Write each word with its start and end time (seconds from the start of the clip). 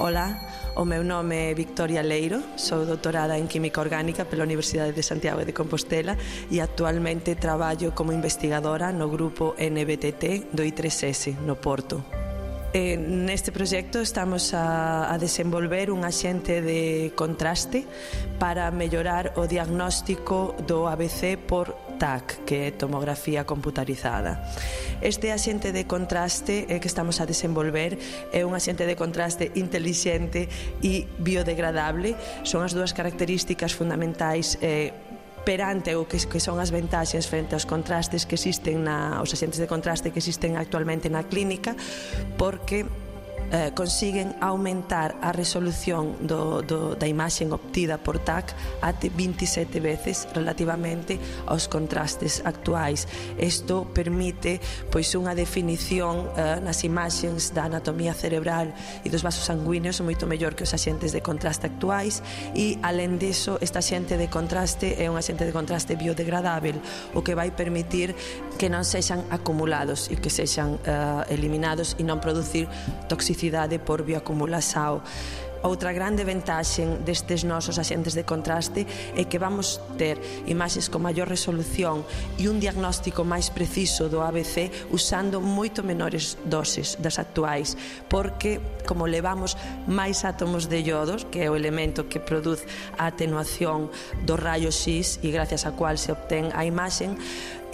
Ola, 0.00 0.38
o 0.76 0.84
meu 0.84 1.02
nome 1.02 1.50
é 1.50 1.54
Victoria 1.54 2.02
Leiro, 2.02 2.40
sou 2.54 2.86
doutorada 2.86 3.36
en 3.36 3.48
Química 3.48 3.80
Orgánica 3.80 4.24
pela 4.24 4.44
Universidade 4.44 4.92
de 4.92 5.02
Santiago 5.02 5.44
de 5.44 5.52
Compostela 5.52 6.16
e 6.52 6.60
actualmente 6.60 7.34
traballo 7.34 7.90
como 7.90 8.12
investigadora 8.12 8.92
no 8.92 9.10
grupo 9.10 9.56
NBTT 9.58 10.54
do 10.54 10.62
I3S, 10.62 11.34
no 11.42 11.56
Porto. 11.56 12.17
Eh, 12.74 13.00
neste 13.00 13.48
proxecto 13.48 14.04
estamos 14.04 14.52
a, 14.52 15.08
a 15.08 15.16
desenvolver 15.16 15.88
un 15.88 16.04
axente 16.04 16.60
de 16.60 17.16
contraste 17.16 17.88
para 18.36 18.68
mellorar 18.70 19.32
o 19.40 19.48
diagnóstico 19.48 20.52
do 20.68 20.84
ABC 20.84 21.40
por 21.40 21.72
TAC, 21.96 22.44
que 22.44 22.68
é 22.68 22.70
tomografía 22.70 23.48
computarizada. 23.48 24.44
Este 25.00 25.32
axente 25.32 25.72
de 25.72 25.88
contraste 25.88 26.68
eh, 26.68 26.76
que 26.76 26.92
estamos 26.92 27.20
a 27.20 27.26
desenvolver 27.26 27.96
é 28.36 28.44
un 28.44 28.52
axente 28.52 28.84
de 28.84 29.00
contraste 29.00 29.48
intelixente 29.56 30.48
e 30.84 31.08
biodegradable. 31.16 32.20
Son 32.44 32.60
as 32.60 32.76
dúas 32.76 32.92
características 32.92 33.72
fundamentais 33.72 34.60
eh, 34.60 34.92
perante 35.48 35.96
o 35.96 36.04
que, 36.04 36.20
que 36.20 36.44
son 36.44 36.60
as 36.60 36.68
ventaxes 36.68 37.24
frente 37.24 37.56
aos 37.56 37.64
contrastes 37.64 38.28
que 38.28 38.36
existen 38.36 38.84
na, 38.84 39.16
os 39.24 39.32
axentes 39.32 39.56
de 39.56 39.64
contraste 39.64 40.12
que 40.12 40.20
existen 40.20 40.60
actualmente 40.60 41.08
na 41.08 41.24
clínica 41.24 41.72
porque 42.36 42.84
eh, 43.50 43.72
consiguen 43.74 44.36
aumentar 44.40 45.16
a 45.22 45.32
resolución 45.32 46.16
do, 46.20 46.60
do, 46.62 46.94
da 46.94 47.08
imaxen 47.08 47.52
obtida 47.52 47.96
por 47.96 48.20
TAC 48.20 48.52
até 48.84 49.08
27 49.08 49.80
veces 49.80 50.28
relativamente 50.36 51.16
aos 51.48 51.68
contrastes 51.68 52.44
actuais. 52.44 53.08
Isto 53.40 53.88
permite 53.88 54.60
pois 54.92 55.08
unha 55.16 55.32
definición 55.32 56.28
eh, 56.36 56.60
nas 56.60 56.84
imaxens 56.84 57.56
da 57.56 57.72
anatomía 57.72 58.12
cerebral 58.12 58.72
e 59.00 59.08
dos 59.08 59.24
vasos 59.24 59.48
sanguíneos 59.48 60.00
moito 60.04 60.28
mellor 60.28 60.52
que 60.52 60.68
os 60.68 60.76
axentes 60.76 61.16
de 61.16 61.24
contraste 61.24 61.72
actuais 61.72 62.20
e 62.52 62.76
alén 62.84 63.16
diso 63.16 63.56
esta 63.64 63.80
xente 63.80 64.20
de 64.20 64.28
contraste 64.28 65.00
é 65.00 65.08
un 65.08 65.16
axente 65.16 65.48
de 65.48 65.56
contraste 65.56 65.96
biodegradável 65.96 66.76
o 67.16 67.24
que 67.24 67.32
vai 67.32 67.48
permitir 67.48 68.12
que 68.60 68.68
non 68.68 68.84
sexan 68.84 69.24
acumulados 69.32 70.12
e 70.12 70.20
que 70.20 70.28
sexan 70.28 70.76
eh, 70.84 71.32
eliminados 71.32 71.96
e 71.96 72.04
non 72.04 72.20
producir 72.20 72.68
toxicidade 73.08 73.37
toxicidade 73.38 73.78
por 73.78 74.02
bioacumulação. 74.02 75.00
Outra 75.62 75.90
grande 75.90 76.22
ventaxe 76.22 76.86
destes 77.02 77.42
nosos 77.42 77.82
axentes 77.82 78.14
de 78.14 78.22
contraste 78.22 78.86
é 79.18 79.26
que 79.26 79.42
vamos 79.42 79.82
ter 79.98 80.14
imaxes 80.46 80.86
con 80.86 81.02
maior 81.02 81.26
resolución 81.26 82.06
e 82.38 82.46
un 82.46 82.62
diagnóstico 82.62 83.26
máis 83.26 83.50
preciso 83.50 84.06
do 84.06 84.22
ABC 84.22 84.70
usando 84.94 85.42
moito 85.42 85.82
menores 85.82 86.38
doses 86.46 86.94
das 87.02 87.18
actuais, 87.18 87.74
porque 88.06 88.62
como 88.86 89.10
levamos 89.10 89.58
máis 89.90 90.22
átomos 90.22 90.70
de 90.70 90.78
iodos, 90.86 91.26
que 91.26 91.42
é 91.42 91.50
o 91.50 91.58
elemento 91.58 92.06
que 92.06 92.22
produz 92.22 92.62
a 92.94 93.10
atenuación 93.10 93.90
do 94.22 94.38
rayo 94.38 94.70
X 94.70 95.18
e 95.26 95.34
gracias 95.34 95.66
a 95.66 95.74
cual 95.74 95.98
se 95.98 96.14
obtén 96.14 96.54
a 96.54 96.62
imaxen, 96.62 97.18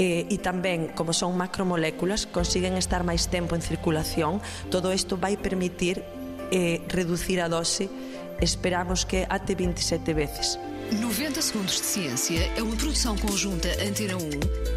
e, 0.01 0.27
e 0.27 0.37
tamén 0.41 0.91
como 0.97 1.13
son 1.13 1.37
macromoléculas 1.37 2.27
consiguen 2.27 2.81
estar 2.81 3.05
máis 3.07 3.29
tempo 3.29 3.55
en 3.55 3.63
circulación. 3.63 4.41
Todo 4.73 4.91
isto 4.91 5.21
vai 5.21 5.37
permitir 5.39 6.03
e 6.55 6.81
reducir 6.89 7.41
a 7.41 7.49
dose, 7.49 7.91
esperamos 8.41 9.03
que 9.03 9.27
até 9.29 9.55
27 9.55 10.15
veces. 10.15 10.59
90 10.93 11.43
Segundos 11.43 11.81
de 11.81 11.87
Ciência 11.87 12.53
é 12.57 12.63
uma 12.63 12.77
produção 12.77 13.17
conjunta 13.17 13.69
Antena 13.83 14.17
1, 14.17 14.21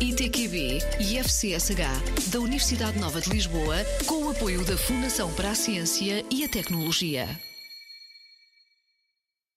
ITQB 0.01 0.79
e 0.99 1.17
FCSH 1.19 2.31
da 2.31 2.39
Universidade 2.39 2.97
Nova 2.97 3.21
de 3.21 3.29
Lisboa, 3.29 3.75
com 4.05 4.23
o 4.23 4.31
apoio 4.31 4.63
da 4.65 4.77
Fundação 4.77 5.31
para 5.33 5.51
a 5.51 5.55
Ciência 5.55 6.25
e 6.31 6.43
a 6.43 6.49
Tecnologia. 6.49 7.27